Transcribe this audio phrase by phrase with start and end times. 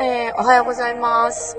[0.00, 1.56] えー、おはようございます。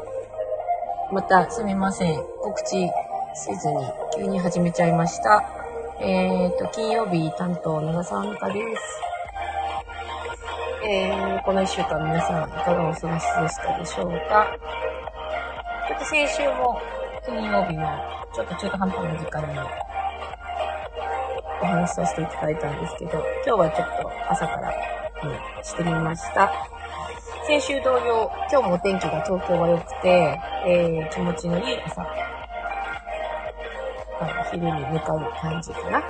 [1.12, 2.24] また、すみません。
[2.42, 2.90] 告知
[3.36, 3.86] せずに、
[4.16, 5.44] 急に始めちゃいました。
[6.00, 9.02] えーと、金曜日担当、長澤美香です。
[10.86, 14.58] えー、この一週間皆さん、いかがお過ごしでしたでしょうか
[15.88, 16.82] ちょっと先週も、
[17.26, 17.88] 金曜日の、
[18.34, 19.83] ちょっと中途半端な時間に、
[21.64, 24.74] お話しさせていただいたんですけど、今日はちょっと朝から、
[25.24, 25.28] う
[25.62, 26.52] ん、してみました。
[27.48, 32.06] 先週同様、今日もお天気が東京は良くて、えー、気持ちのいい朝、あ
[34.26, 36.04] の昼に向かう感じかな。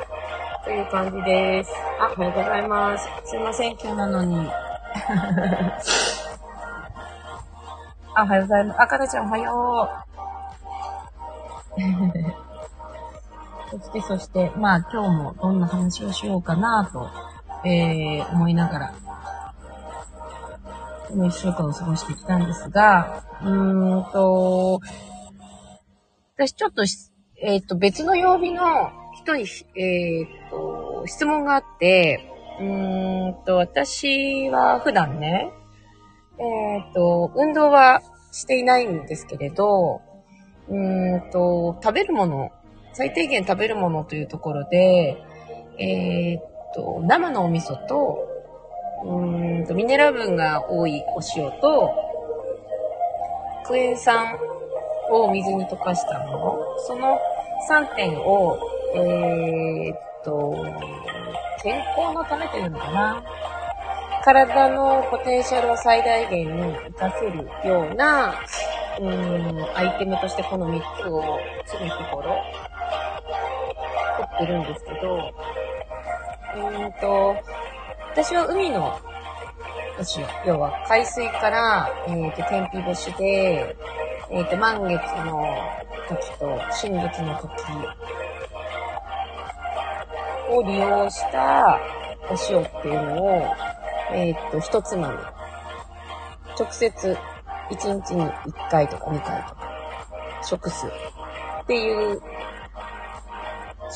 [0.64, 1.72] という感じです。
[2.00, 3.08] あ、おはようございます。
[3.26, 4.50] すいません、今日なのに。
[8.16, 8.82] あ、おはようございます。
[8.82, 9.90] あ、かなちゃんおはよ
[11.78, 11.80] う。
[13.74, 17.10] そして、そして、まあ今日もどんな話をしようかなと、
[17.68, 18.96] えー、思いながら、
[21.10, 24.80] この一週間を過ごしてきたんですが、うーんと、
[26.36, 26.84] 私ちょっと、
[27.42, 35.52] えっ、と、別の曜日の人に、えっ、と、質問があって、うーんと、私は普段ね、
[36.38, 40.02] えっ、と、運動はしていないんですけれど、
[40.70, 42.52] うーんと、食べるもの、
[42.94, 45.18] 最低限食べるものというところで、
[45.78, 46.40] えっ、
[46.76, 48.28] と、生のお味噌と、
[49.04, 49.26] う
[49.62, 51.92] んと、ミネラル分が多いお塩と、
[53.66, 54.38] クエン酸
[55.10, 57.20] を水に溶かしたもの、その
[57.70, 58.60] 3点を、
[58.96, 60.54] えーっと、
[61.64, 63.24] 健康のためというのかな。
[64.24, 68.34] 体のポテンシャルを最大限に活かせるような、
[69.00, 72.42] うん、アイテムとしてこの3つを常日頃、
[72.80, 72.83] 取
[74.36, 75.34] ってるんですけど、
[76.56, 77.36] うーんと、
[78.12, 79.00] 私は海の
[80.00, 83.76] お塩、要は海水から、えー、と天日干しで、
[84.32, 85.58] えー、と満月の
[86.10, 87.50] 時と新月の時
[90.50, 91.80] を利用した
[92.30, 93.56] お塩っていうのを、
[94.12, 95.18] えっ、と、一つまみ。
[96.60, 97.18] 直接、
[97.72, 99.58] 1日に1回とか2回とか、
[100.44, 102.22] 食すっていう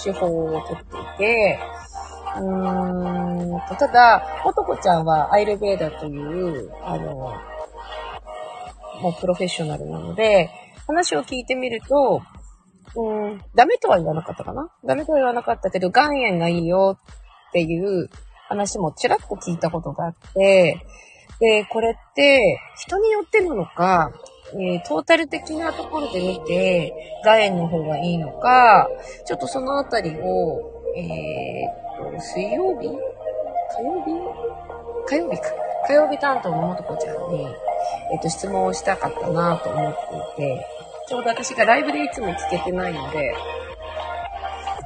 [0.01, 1.59] 手法をとっていて、
[2.35, 7.33] うーんと、ただ、もとこちゃんはアイルベーダという、あの、
[9.01, 10.49] もうプロフェッショナルなので、
[10.87, 12.21] 話を聞いてみると、
[12.95, 14.71] うん、ダメとは言わなかったかな？
[14.85, 16.97] ダメとは言わなかったけど、岩塩がいいよ
[17.49, 18.09] っていう
[18.47, 20.83] 話もちらっと聞いたことがあって、
[21.39, 24.11] で、これって人によってなのか、
[24.53, 26.93] えートータル的なところで見て、
[27.23, 28.87] 岩塩の方がいいのか、
[29.25, 32.87] ちょっとそのあたりを、えーと、水曜日？
[32.87, 34.11] 火曜日？
[35.07, 35.49] 火曜日か。
[35.87, 37.47] 火曜日担当のもとこちゃんに、
[38.11, 39.95] えっ、と、質問をしたかったなと思っ
[40.35, 40.67] ていて、
[41.07, 43.33] ちょうど私がライブでいつも聞けてないので、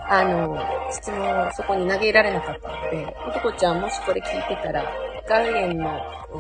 [0.08, 0.58] あの、
[0.92, 4.84] 質問をそこに投げられなかったので、もとこちゃんもしこれ聞いてたら、
[5.28, 5.90] 岩塩の、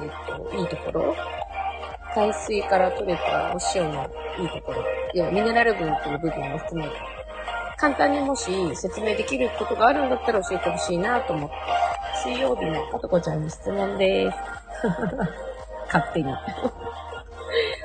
[0.04, 1.16] えっ、と、いいところ、
[2.14, 4.84] 海水から取れたお塩のいいところ、
[5.14, 6.96] 要はミネラル分という部分を含めて、
[7.78, 11.56] 簡単にもし説明できることがあるんだったら教えてほしいなと思って、
[12.24, 14.38] 水曜日のもとこちゃんに質問です。
[15.88, 16.32] 勝手に。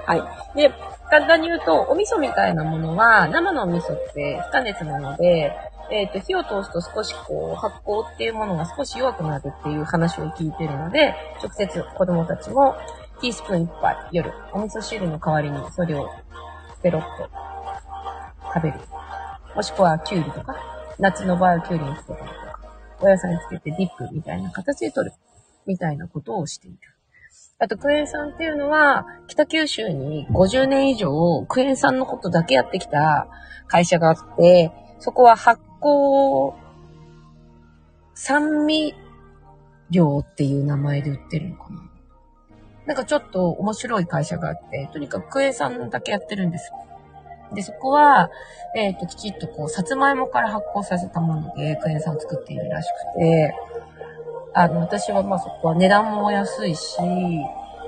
[0.06, 0.14] は
[0.54, 0.56] い。
[0.56, 0.72] で、
[1.10, 5.52] 簡単に言うと、お味噌みたいなものは、生のお味噌って不加熱なので、
[5.90, 12.76] えっ、と、火を通すと少しこう、発酵っていうものが少し弱くなるっていう話を聞いてるので、直接子供たちも
[13.20, 16.10] ティースプーン1杯夜、お味噌汁の代わりにそれを
[16.82, 17.30] ペロッと
[18.54, 18.80] 食べる。
[19.54, 20.56] もしくはキュウリとか、
[20.98, 22.60] 夏の場合はキュウリにつけたりとか、
[23.00, 25.16] お野菜につけてディップみたいな形で取る。
[25.66, 26.78] みたいなことをしている。
[27.58, 31.10] あと、クエン酸っていうのは、北九州に50年以上、
[31.48, 33.28] クエン酸のことだけやってきた
[33.66, 36.54] 会社があって、そこは発酵
[38.14, 38.94] 酸味
[39.90, 41.85] 料っていう名前で売ってるのかな。
[42.86, 46.70] なんかちょっと面白い会社があって、とにかくクエン酸だけやってるんです。
[47.52, 48.30] で、そこは、
[48.76, 53.54] えっ、と、きちっとこう、さつまいもから発酵させたもので、クエン酸を作っているらしくて、
[54.54, 56.96] あの、私はまあそこは値段も安いし、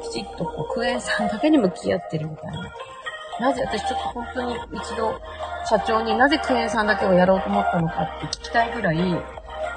[0.02, 2.70] きちっとこう、クエン酸だけに向き合ってるみたいな。
[3.40, 5.20] なぜ私ちょっと本当に一度、
[5.68, 8.96] 社長になぜクエン酸だけをやろうと思ったのかって聞きたいぐらい、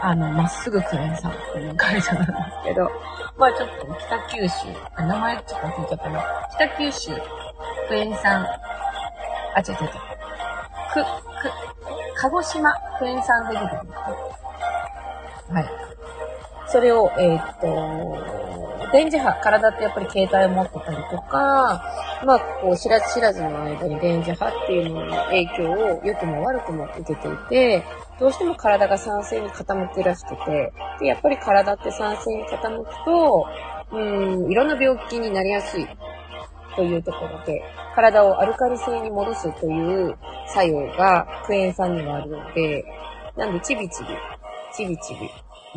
[0.03, 2.89] あの、まっすぐクエン酸っていう会社なんですけど、
[3.37, 4.55] まあちょっと北九州、
[4.95, 6.23] あ名前ちょっと忘れちゃったな。
[6.55, 7.11] 北九州、
[7.87, 8.45] クエン酸、
[9.55, 9.89] あ、違う違う違う。
[10.91, 11.51] く、く、
[12.15, 15.53] 鹿児島クエン酸で出てくるんです。
[15.53, 15.65] はい。
[16.67, 21.83] それを、えー、っと、電磁波、体ってやっぱり携帯を持ってたりとか、
[22.25, 27.83] まあ、こう、知らず知らずの間に電磁波っていうものの影響を良くも悪くも受けていて、
[28.19, 33.47] どうしても体が酸性に傾くらしくて、で、やっぱり体って酸性に傾くと、
[33.91, 35.87] うん、いろんな病気になりやすい
[36.75, 37.61] というところで、
[37.95, 40.15] 体をアルカリ性に戻すという
[40.47, 42.85] 作用がクエン酸にもあるので、
[43.35, 44.09] なんでちびちび、
[44.73, 45.29] ちびちび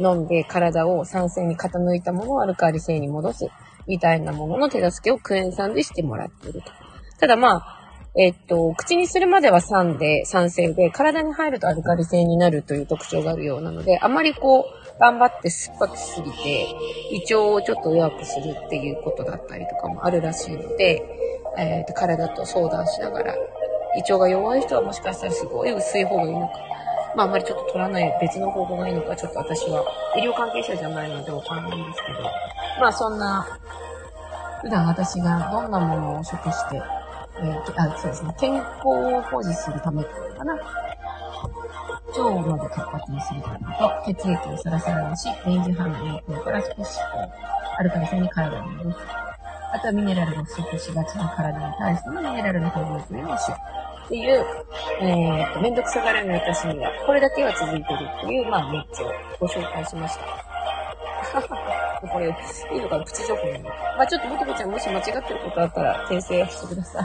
[0.05, 3.46] 飲んで体を酸性に傾いたものをアルカリ性に戻す。
[3.87, 6.71] みたいなものの手助けをクエン酸でしてもらっていると。
[7.19, 7.81] ただまあ、
[8.17, 16.67] えっと、口にするまでは酸で、酸性で、体に入るとアルカリ性になるという特徴があるようなので、あまりこう、頑張って酸っぱくしすぎて、
[17.11, 21.03] 胃腸をちょっと弱くするっていうことだったりとかもあるらしいので、
[21.59, 23.35] えっと、体と相談しながら、
[23.97, 26.55] 胃腸が弱い人はもしかしたらすごい薄い方がいいのか、
[27.17, 29.85] まああまりちょっと取らない別の方法がいいのか、ちょっと私は
[30.17, 32.23] 医療関係者じゃないのでわかんないんですけど、
[32.81, 33.47] まあそんな、
[34.63, 36.83] 普段私がどんなものを食して、
[37.39, 40.55] えー、あ、そうですね、健康を保持するためかな。
[42.17, 47.31] 腸まで活発にするためと、血液をサラサラにし、電磁波の影響から少し、こう、
[47.77, 48.99] アルカリ性に体に戻す。
[49.73, 53.57] あとはミネラルが不足しがちな体に対してのミネラルの補充というのをしよ
[53.91, 53.94] う。
[54.05, 54.45] っていう、
[55.01, 59.11] えー、めんどくさがらない私には、これだけは続いてるっていう、まあ、3つを
[59.41, 60.45] ご紹介しました。
[62.12, 63.65] これ、いいのかなプチ情報なの。
[63.65, 67.05] まあちょっともとこちゃんもし間違ってることあったら訂正してください。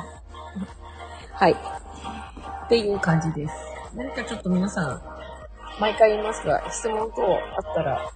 [1.33, 1.51] はい。
[1.53, 3.53] っていう感じです。
[3.95, 5.01] 何かちょっと皆さん、
[5.79, 8.11] 毎回言いますが、質問等あったら、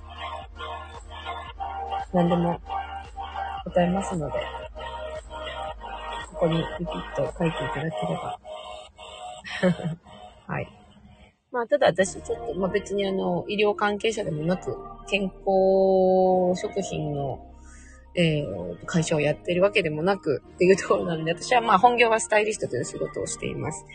[2.12, 2.60] 何でも
[3.64, 4.34] 答えますので、
[6.34, 8.38] ここにピピッと書いていただければ。
[10.48, 10.68] はい。
[11.52, 14.76] まあ、ただ私、ちょっと、まあ別にあの、医療関係者でもなく、
[15.08, 17.54] 健康食品の
[18.16, 23.86] えー、会社をやってるわけでもなくっていうところなので、私はまあ本業はスタイリストという仕事をしています。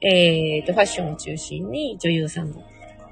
[0.00, 3.10] えー、と、ファッションを中心に女優さんだったりとか、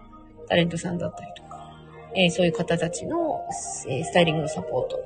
[0.49, 1.71] タレントさんだったりとか、
[2.17, 3.41] えー、そういう方たちの、
[3.89, 4.99] えー、スタイリングのサポート、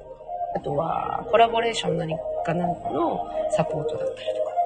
[0.55, 4.57] あとはコラボレーション何かなんかのサポートだったりとか、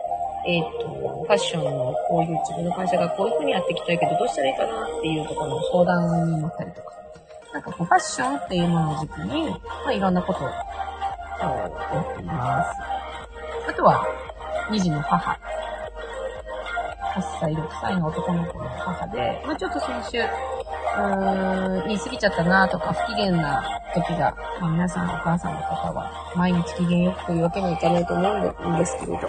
[0.46, 6.92] えっ、ー、と、ファッションのこういう自分の会社がこういう風にやっていきたいけどどうしたらいいかなっていうところの相談に乗ったりとか、
[7.52, 9.58] なんかこう、ファッションっていうものを軸に、ま
[9.88, 13.70] あ、いろんなことを、やっています。
[13.70, 14.06] あとは、
[14.70, 15.38] 2児の母。
[17.14, 23.62] 8歳、6歳の男の子の母で、まあ、ちょっと先週、うーん、言い過ぎちゃったなとか、不機嫌な
[23.94, 29.28] 時が、まあ、皆さんお母さんの方は、毎日機嫌よくというわけにはいかないと思うんですけれど、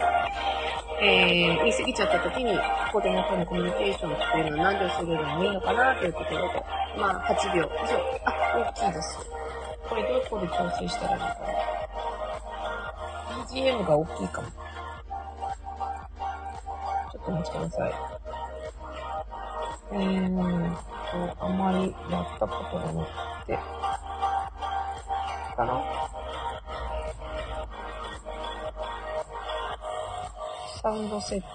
[1.03, 2.57] えー、言い過ぎちゃった時に
[2.91, 6.63] 子供とのコミュニケーションっていうのは何秒するのもいいのかなというところで、
[6.97, 7.99] まあ、8秒以上。
[8.23, 9.19] あ、大きいです。
[9.89, 11.35] これどこで調整したらいいかな
[13.51, 14.47] ?BGM が大きいかも。
[17.11, 17.93] ちょっとお待ちください。
[19.91, 23.05] えーと、あまりやったことがな
[23.41, 23.59] くて、
[25.55, 26.12] かな
[30.83, 31.45] サウンド設定。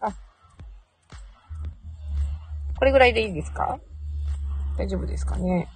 [0.00, 0.10] あ。
[2.78, 3.78] これぐらいでいいですか？
[4.78, 5.68] 大丈夫ですかね？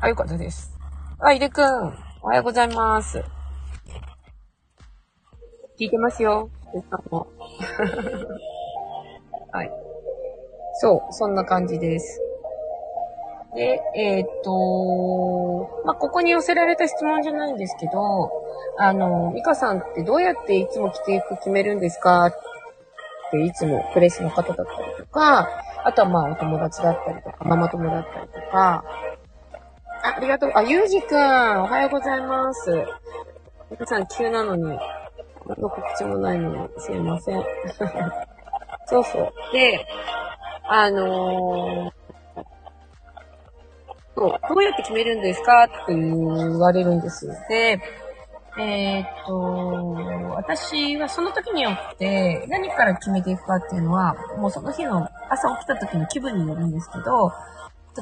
[0.00, 0.76] あ、よかったです。
[1.20, 1.94] あ、いでくん。
[2.22, 3.22] おはようございます。
[5.78, 6.50] 聞いてますよ。
[9.52, 9.70] はい。
[10.80, 12.20] そう、そんな感じです。
[13.56, 18.30] で、えー、っと、まあ、ここに寄せられた質問じゃないんですけど、
[18.78, 22.26] あの、ミカさんってどうやっていつも着ていく決めるんですか？
[22.26, 22.32] っ
[23.30, 25.48] ていつもプレスの方だったりとか、
[25.84, 28.84] あとはまあお友達だったりとか、ママ友だったりとか、
[30.02, 30.52] あありがとう。
[30.54, 32.84] あ、ゆうじくん、おはようございます。
[33.70, 34.62] 皆さん急なのに、
[35.46, 37.42] 何の告知もないのに、すいません。
[38.86, 39.32] そうそう。
[39.52, 39.86] で、
[40.68, 41.95] あのー、
[44.16, 47.78] どうやって決めるんですかって言われるんですで、
[48.58, 57.30] えー、っと、私はその時によって何から決めていくかっていうのは、もうその日の朝起きた時の気分によるんですけど、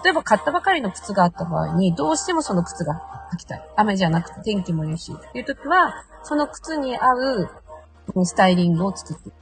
[0.05, 2.95] 例えば買ったばかりの靴があった場合に、どうしてもその靴が
[3.33, 3.69] 履きたい。
[3.77, 5.13] 雨じゃなくて天気もいいし。
[5.13, 5.93] っていう時は、
[6.23, 7.15] その靴に合
[8.15, 9.35] うスタイリングを作っていく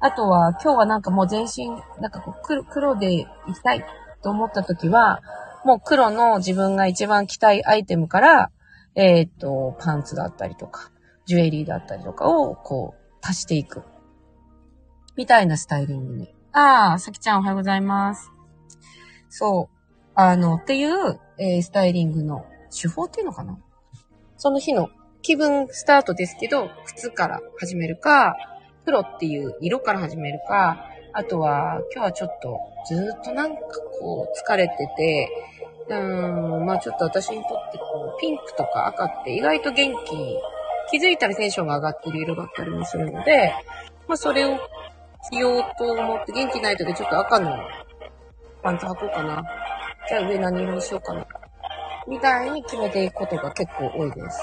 [0.00, 1.68] あとは、今日はなんかもう全身、
[2.00, 3.84] なんかこう黒黒で行きたい
[4.22, 5.20] と思った時は、
[5.64, 8.50] もう黒の自分が一番着たいアイテムから、
[8.94, 10.90] えっ、と、パンツだったりとか、
[11.24, 13.82] ジュエリーだったりとかを、こう、足していく。
[15.16, 16.34] みたいなスタイリングに。
[16.52, 18.30] ああ、さきちゃんおはようございます。
[19.28, 19.76] そう。
[20.14, 23.58] あの、っていう、えー、スタイリングの手法っていうのかな
[24.36, 24.90] その日の
[25.22, 28.36] 気分スタートですけど、靴から始めるか、
[28.84, 33.60] 黒っていう色から始めるか、あとは、今日はちょっとずっとなんか
[34.00, 35.28] こう疲れてて、
[35.88, 40.38] うーん、まあちょっと私にとってこう、ピンクとか赤って意外と元気、
[40.90, 43.52] 気づいたらテンションが上がってる色だったりもするので、
[44.08, 44.58] まあそれを
[45.30, 47.58] 着ようと思って元気ない時ちょっと赤の
[48.62, 49.44] パンツ履こうかな。
[50.08, 51.26] じゃあ上何色にしようかな。
[52.08, 54.40] みたいに決めていくことが結構多いです。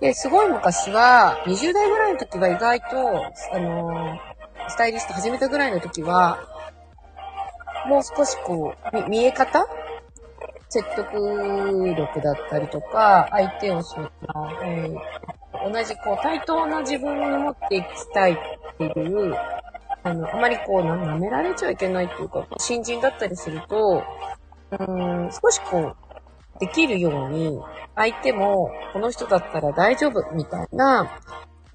[0.00, 2.86] で、すごい昔は、20代ぐらいの時は意外と、
[3.52, 4.35] あのー、
[4.68, 6.38] スタイリスト始めたぐらいの時は、
[7.88, 9.66] もう少しこう、見え方？
[10.68, 14.10] 説得力だったりとか、相手をそう
[14.64, 18.36] えー、同じこう対等な自分に持っていきたいっ
[18.76, 19.36] ていう、
[20.02, 24.02] あの、あまりこう、舐められちゃいけないっていうか、新人だったりすると、
[24.72, 25.96] うん、少しこう、
[26.58, 27.60] できるように、
[27.94, 31.20] 相手も、この人だったら大丈夫、みたいな、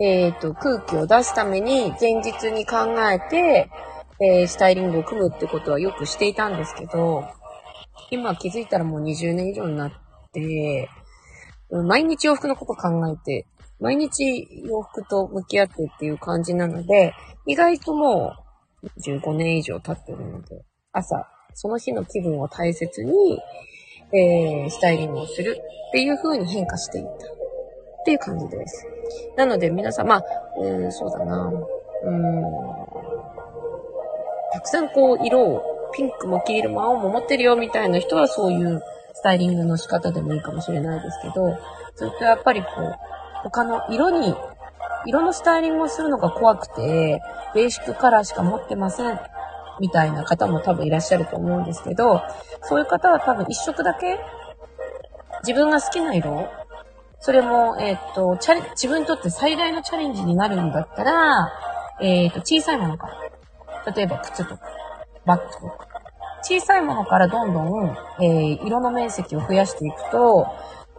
[0.01, 3.69] えっ、ー、と、空気を出すために、前日に考えて、
[4.19, 7.23] えー、スタイリングを組むってことはよくしていたんですけど、
[8.09, 9.91] 今気づいたらもう20年以上になっ
[10.33, 10.89] て、
[11.69, 13.45] 毎日洋服のこと考えて、
[13.79, 17.13] 毎日洋服と向き合ってっていう感じなので、
[17.45, 18.33] 意外とも
[18.81, 23.39] う15年以上経ってるので、朝、その日の気分を大切に、
[24.13, 27.17] えー、スタイリングをするっていう風に変化していったっ
[28.05, 28.87] ていう感じです。
[29.35, 30.23] なので皆さん、まあ、
[30.57, 31.51] うん、そうだな、
[32.03, 32.43] うん、
[34.53, 38.81] たくさんこう色をピンクも黄色も青も持ってるよみたいな人はそういう
[39.13, 41.57] スタイリングの仕方でもいいかもしれないですけど、
[41.95, 42.95] ずっとやっぱりこう、
[43.43, 44.33] 他の色に、
[45.05, 47.21] 色のスタイリングをするのが怖くて、
[47.53, 49.19] ベーシックカラーしか持ってません。
[49.79, 52.21] みたいな方も多分いらっしゃると思うんですけど、
[52.63, 54.19] そういう方は多分一色だけ
[55.43, 56.49] 自分が好きな色
[57.23, 61.51] それも、えっ、ー、と、チャレ、自分にとって最大のチャレンジになるんだったら、
[62.01, 63.93] えっ、ー、と、小さいものから。
[63.93, 64.63] 例えば靴とか、
[65.25, 65.87] バッグとか。
[66.41, 70.47] 小さいものからどんどん、えー、色の面積を増やしていくと、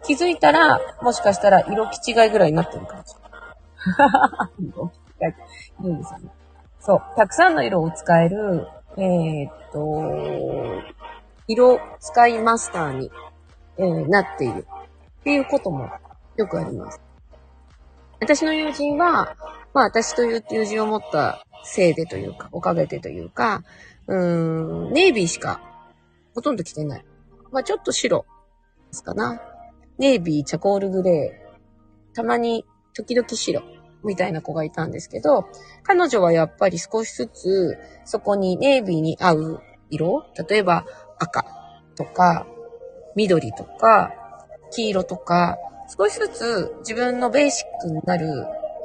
[0.04, 4.70] 気づいたら、もしかしたら色気違いぐらいになってるかもしれない。
[4.70, 5.88] 色気違い。
[5.88, 6.30] いいんですよね。
[6.78, 7.02] そう。
[7.16, 10.82] たくさんの色を使える、えー、っと、
[11.48, 13.10] 色使いマスターに、
[13.78, 14.66] えー、なっている
[15.20, 15.88] っていうことも
[16.36, 17.00] よくあります。
[18.20, 19.36] 私の友人は、
[19.74, 23.64] まあ私という友人を持ったせいでというか、おかげでというか、
[24.06, 25.60] うーん、ネイビーしか
[26.34, 27.04] ほとんど着てない。
[27.50, 28.24] まあちょっと白
[28.88, 29.40] ですかな。
[29.98, 33.62] ネイビー、チャコールグレー、たまに時々白。
[34.04, 35.48] みたいな子がいたんですけど、
[35.82, 40.84] 彼女はやっぱり少しずつ、そこにネイビーに合う色、例えば
[41.18, 41.44] 赤
[41.96, 42.46] とか、
[43.14, 44.12] 緑とか、
[44.70, 45.56] 黄色とか、
[45.98, 48.26] 少しずつ自分のベーシックになる、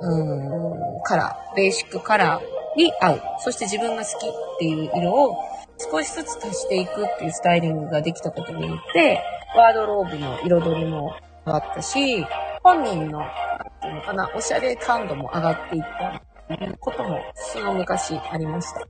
[0.01, 3.21] うん、カラー、ベーシックカラーに合う。
[3.39, 5.35] そして自分が好きっていう色を
[5.91, 9.23] 少しずつ足していくっていうスタイリングができたことによって、
[9.55, 11.13] ワードローブの彩りも
[11.45, 12.25] 変わったし、
[12.61, 13.29] 本人のなん
[13.81, 18.81] ていうのかな、おしゃれ感度も上がっていったっていうことも、その昔ありました。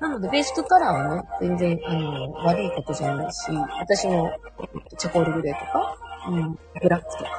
[0.00, 4.32] なので、ベーシックカラーはね、全然、あの、悪いことじゃないし、私も、
[4.98, 5.96] チョコールグレーとか、
[6.28, 7.30] うん、ブラックとか、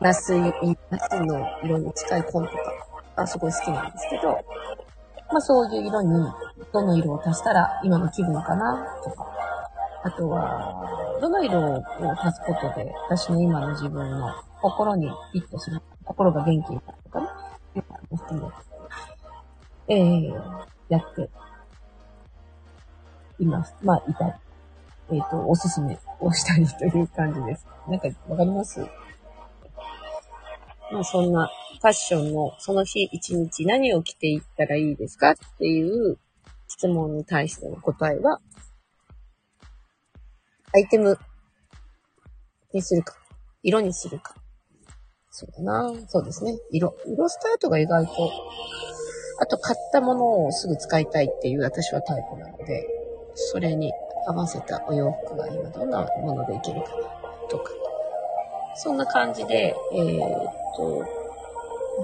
[0.00, 0.52] ナス、ナ
[0.98, 2.58] スの色に近い紺とか、
[3.16, 4.28] あ、すごい好きなんですけど、
[5.30, 6.08] まあそういう色に、
[6.72, 9.26] どの色を足したら今の気分かな、とか、
[10.02, 11.82] あとは、どの色を
[12.22, 17.26] 足すことで、私の今の自分の心にフィットする、心が元気になるとかね、
[17.76, 18.52] いうのも含
[19.88, 20.34] め、えー、
[20.88, 21.30] やって
[23.38, 23.74] います。
[23.82, 24.32] まあ、いたり、
[25.12, 27.66] えっ、ー、と、おすすめをしたりという感じです。
[27.88, 28.80] なんか、わかります？
[30.92, 36.18] まあ、そんな、ファッションのその日一日何を着ていったらいいですかっていう
[36.66, 38.40] 質問に対しての答えは、
[40.74, 41.18] アイテム
[42.72, 43.14] にするか、
[43.62, 44.34] 色にするか。
[45.30, 46.56] そうだなそうですね。
[46.70, 46.96] 色。
[47.06, 48.12] 色スタートが意外と、
[49.40, 52.86] あと買ったものをすぐ使いたいっていう私はタイプなので、
[53.34, 53.92] それに
[54.26, 57.02] 合わせたお洋服が今どんなものでいけるかな、
[57.48, 57.70] とか。
[58.76, 61.04] そんな感じで、えー、っと、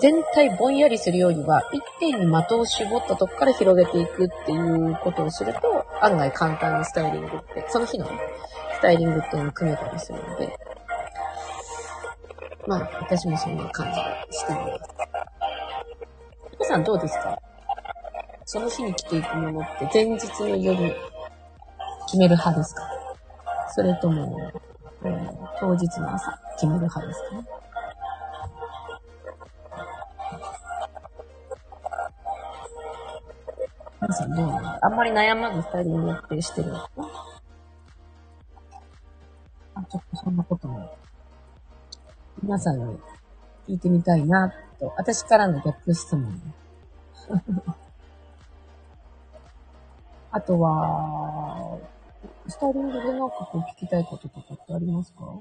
[0.00, 10.56] 全体ぼんやりするよりは、一点に的を絞ったとこから広げていくっていうことをすると、案外簡単にスタイリングって、その日のスタイリングっていうのを組めたりするので、
[12.66, 14.90] まあ、私もそんな感じがしています。
[16.52, 17.36] 皆さんどうですか？
[18.44, 20.94] その日に着ていくものって前日の夜
[22.10, 22.82] 決める派ですか？
[23.72, 24.50] それとも、
[25.04, 27.44] えー、当日の朝決める派ですか？
[34.02, 37.04] 皆さんどうなのあんまり悩まずスタイリングってしてるのかな？
[39.76, 40.90] あ、ちょっとそんなことも、
[42.42, 42.96] 皆さんに
[43.68, 46.42] 聞いてみたいな、と、私からの逆質問。
[50.32, 51.78] あとは、
[52.50, 55.38] スタイリングでなんかこう聞きたいこととかってありますか？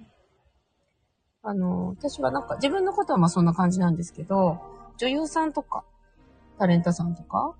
[1.41, 4.59] あの、私はなんか自分のことはまあそんな感じなんですけど、
[4.97, 5.85] 女優さんとか、
[6.57, 7.55] タレントさんとか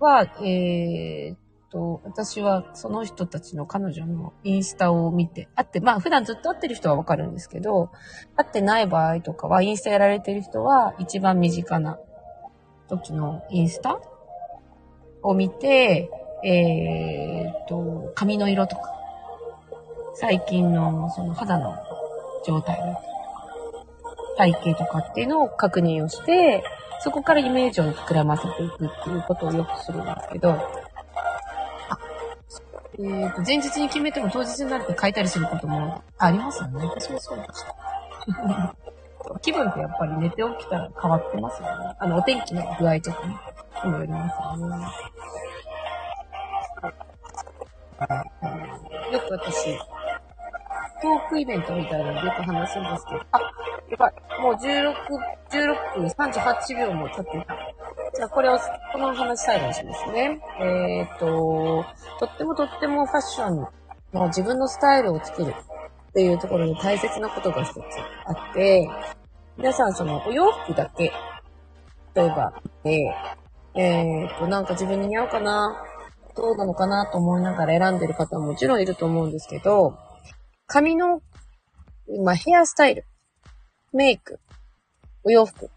[0.00, 1.38] は、えー、っ
[1.70, 7.90] と、私はその人たちの彼女のインスタを見て、あって、まあ普段ずっと会ってる人はわかるんですけど、
[8.34, 12.00] 会ってない場合とかは、インスタやられてる人は一番身近な
[12.88, 14.00] 時のインスタ
[15.22, 16.10] を見て、
[16.44, 18.82] えー、っと、髪の色とか、
[20.14, 21.76] 最近のその肌の
[22.46, 23.00] 状態だとか、
[24.36, 26.62] 体型とかっていうのを確認をして、
[27.00, 31.98] そこからイメージを膨らませていくっていうことをよくするんですけど、あ、
[32.98, 36.86] えー、と、前日に決めても当日になると書いたりすることもありますよね。
[36.86, 38.74] 私もそうでした。
[39.40, 41.94] 気分ってやっぱり寝て起きたら変わってますよね。
[41.98, 43.36] あの、お天気の具合とかね、
[43.84, 44.86] にもよりますよね。
[49.12, 49.76] よく私、
[51.02, 53.40] トークイベントみたいなのよく話すんですけど、あ、
[53.90, 54.94] やばい、もう16、
[55.50, 57.56] 16分38秒も経っていた。
[58.14, 58.58] じゃあこれを、
[58.92, 60.40] この話最後にしますね。
[60.60, 61.84] えっ、と、
[62.18, 63.56] とってもとってもファッション
[64.12, 65.54] の自分のスタイルをつける
[66.10, 67.76] っていうところに大切なことが一つ
[68.26, 68.88] あって、
[69.56, 71.12] 皆さんそのお洋服だけ、
[72.14, 73.14] 例えば、で、
[73.74, 75.84] えっ、と、なんか自分に似合うかな
[76.40, 79.98] どうなのかなと思いながら選んでる方ももちろんいると思うんですけど、
[80.66, 81.20] 髪の、
[82.24, 83.04] まあ、ヘアスタイル、
[83.92, 84.40] メイク、
[85.22, 85.68] お洋服っ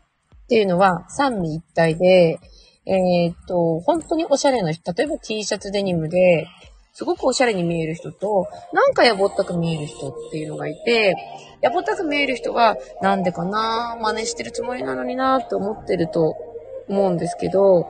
[0.47, 2.39] ていうのは三位一体で、
[2.85, 6.47] えー、っと、本当におしゃれな人、例えば T シャツデニムで、
[6.93, 11.15] すごくおしゃれに見える人と、なんかやぼったく見える人っていうのがいて、
[11.61, 16.35] やぼったく見える人は、なんでかな真似してるつもりなのになって思ってると
[16.87, 17.89] 思うんですけど、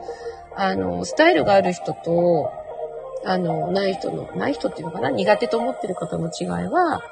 [0.56, 2.63] あの、スタイルがある人と、
[3.24, 5.10] あの、ない人の、ない人っていうのかな？
[5.10, 7.02] 苦手と思ってる方の違いは、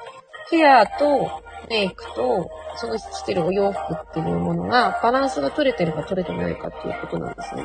[0.51, 1.31] ヘアと
[1.71, 7.65] メイクと、その着てるお洋服っていうものが、バランスが取れてるか取れてないかっていうことなんですね。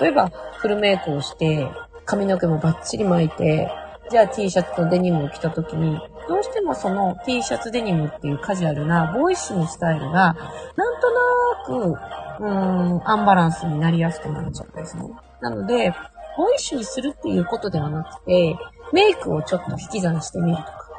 [0.00, 1.68] 例えば、フルメイクをして、
[2.04, 3.70] 髪の毛もバッチリ巻いて、
[4.10, 5.98] じゃあ T シャツとデニムを着た時に、
[6.28, 10.34] どうしてもその T シャツデニムっていうカジュアルなボーイッシュのスタイルが、
[10.76, 11.98] なんとなく
[12.40, 15.04] うーん、アンバランスになりやすくなっちゃうんですね。
[15.40, 15.94] なので、
[16.36, 18.56] ボーイッシュにするっていうことではなくて、
[18.92, 20.90] メイクをちょっと引き算してみるとか、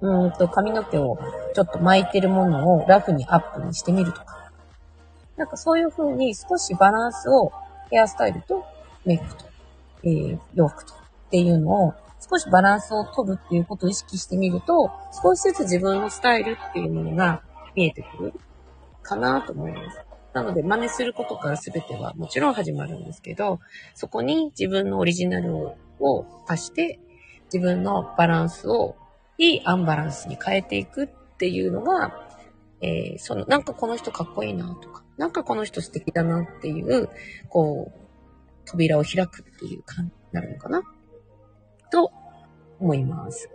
[0.00, 1.18] うんと髪の毛を
[1.54, 4.50] ちょっと巻いてるものをラフにアップにしてみるとか。
[5.36, 7.52] なんかそういう風に少しバランスを
[7.90, 8.64] ヘアスタイルと
[9.06, 9.44] メイクと、
[10.04, 10.96] えー、洋服とっ
[11.30, 14.90] ていうのを少しバランスを取るっていうことを意識してみると、
[15.22, 17.42] 少しずつ自分のスタイルっていうものが
[17.74, 18.34] 見えてくる
[19.02, 20.09] かなと思います。
[20.32, 23.60] なので、真似することから全てはもちろん始まるんですけど、
[23.94, 25.56] そこに自分のオリジナル
[25.98, 27.00] を足して、
[27.52, 28.96] 自分のバランスを
[29.38, 32.28] いいアンバランスに変えていくっていうのが、
[32.80, 37.08] えー、その、なんかこの人かっこいいなとか、なんかこの人素敵だなっていう、
[37.48, 38.00] こう、
[38.64, 40.82] 扉を開くっていう感じになるのかな？
[41.90, 42.12] と
[42.78, 43.50] 思います。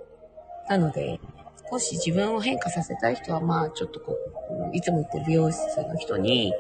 [0.68, 1.20] なので、
[1.70, 4.18] 少し自分を変化させたい人は、まあ、ちょっとこ
[4.72, 6.54] う、いつも言ってる美容室の人に、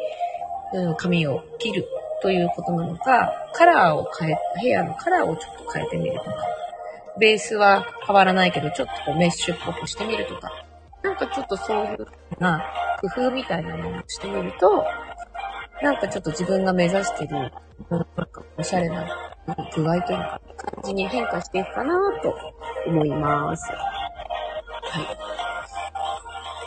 [0.73, 1.87] うん、髪を切る
[2.21, 6.31] ということなのか、カラーを変え、ヘアのカラーをちょっと変えてみるとか、
[7.19, 10.51] ベースは変わらないけど、ちょっとこうメッシュっぽくしてみるとか、
[11.03, 12.07] なんかちょっとそういう
[12.39, 12.63] な
[12.99, 14.85] 工夫みたいなものをしてみると、
[15.81, 17.51] なんかちょっと自分が目指してる、
[17.89, 19.07] なんかおしゃれな
[19.75, 22.35] 具合というか、感じに変化していくかなと
[22.87, 23.63] 思います。
[24.95, 25.01] は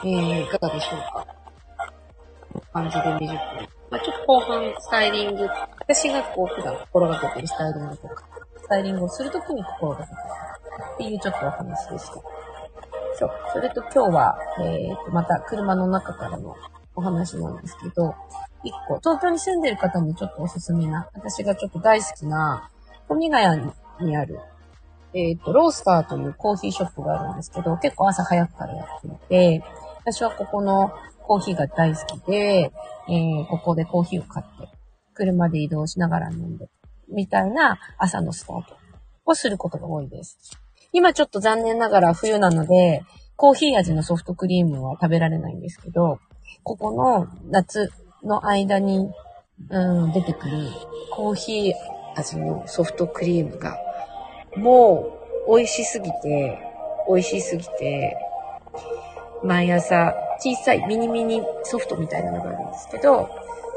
[0.05, 0.09] い。
[0.09, 1.27] えー、いかがでしょうか？
[2.73, 3.69] こんな感じで20分。
[3.91, 5.49] まあ、ちょっと後半、スタイリング、
[5.81, 8.25] 私がこう普段心がけてるスタイリングとか、
[8.61, 10.17] スタイリングをするときに心がけてる
[10.95, 12.12] っていうちょっとお話でした。
[12.12, 13.31] そう。
[13.55, 16.55] それと今日は、えー、と、また車の中からの
[16.95, 18.14] お話なんですけど、
[18.62, 22.71] 一個、東京に住んでる方にちょっとおすすめな、私がちょっと大好きな、
[23.09, 24.38] 富ヶ谷にある
[25.14, 29.64] えっ、ー、と、ロースターというコーヒーショップがあるんですけど、結構朝早くからやっていて、
[30.05, 30.90] 私はここの
[31.23, 32.73] コーヒーが大好きで、
[33.09, 34.68] えー、ここでコーヒーを買って、
[35.14, 36.68] 車で移動しながら飲んで、
[37.09, 38.77] みたいな朝のスタート
[39.25, 40.38] をすることが多いです。
[40.92, 43.03] 今ちょっと残念ながら冬なので、
[43.37, 46.18] コーヒー味のソフトクリームは食べられないんですけど、
[46.62, 47.90] ここの夏
[48.23, 49.11] の間に、
[49.71, 50.68] うん、出てくる
[51.11, 51.75] コーヒー
[52.16, 53.79] 味のソフトクリームが、
[54.59, 55.18] も
[55.49, 56.59] う美味しすぎて、
[57.09, 58.16] 美味しすぎて、
[59.42, 63.29] 毎朝小さいミニミニソフトみたいなのがあるんですけど、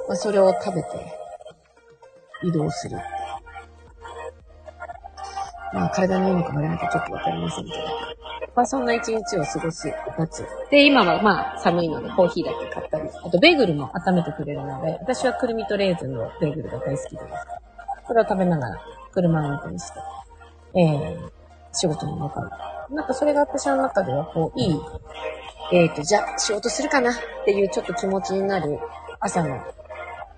[0.08, 0.90] まあ、それを食べて
[2.44, 2.98] 移動する。
[5.74, 7.78] まあ、体にいいのか悪いのかちょっとわかりませんけど。
[8.56, 10.46] まあ、そんな一日を過ごす夏。
[10.70, 17.18] で、今はまあ、寒いのでコーヒーだけ買ったり、あとベーグルも温めてくれるので、私はくるみとレーズンのベーグルが大好きです。
[18.08, 18.82] それを食べながら、
[19.14, 20.00] 車を運転して、
[20.74, 21.32] えー、
[21.74, 22.42] 仕事に向か
[22.90, 22.94] う。
[22.94, 24.80] なんかそれが私の中では、こう、いい、
[25.74, 28.80] えっ、ー、と、じゃあ、仕事するかなっていうちょっと気持ちになる
[29.20, 29.56] 朝の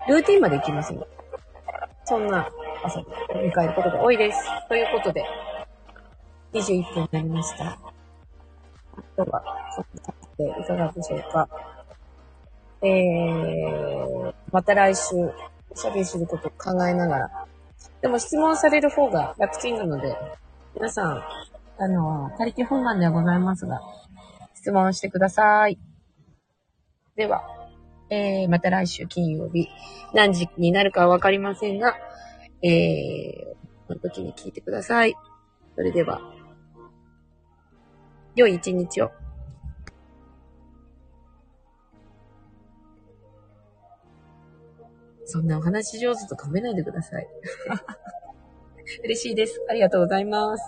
[0.08, 1.04] ルーティンまで行きません。
[2.06, 2.50] そんな
[2.84, 4.40] 朝を迎えることが多いです。
[4.68, 5.24] ということで、
[6.54, 7.80] 21分になりました。
[9.16, 9.44] 今日は、
[9.76, 11.50] そんな感じでいかがでしょうか。
[12.82, 15.16] えー、また来週、
[15.70, 17.48] おしゃべりすることを考えながら。
[18.02, 20.16] でも質問される方が楽ちんなので、
[20.76, 21.24] 皆さん、
[21.78, 23.82] あの、他力本願ではございますが、
[24.56, 25.80] 質問してください。
[27.16, 27.44] では、
[28.10, 29.68] えー、また来週金曜日、
[30.14, 31.96] 何時になるかはわかりませんが、
[32.62, 35.16] えー、その時に聞いてください。
[35.76, 36.22] それでは、
[38.36, 39.12] 良い一日を。
[45.34, 47.28] そんなお話上手とかめないでください。
[49.04, 49.66] 嬉しいです。
[49.68, 50.64] ありがとうございます。